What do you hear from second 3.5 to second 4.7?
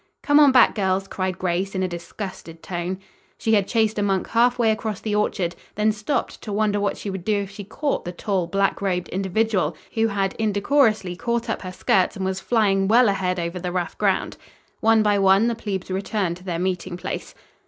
had chased a monk half